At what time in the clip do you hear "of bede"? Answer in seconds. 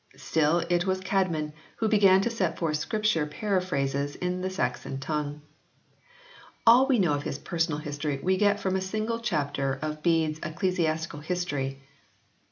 9.79-10.37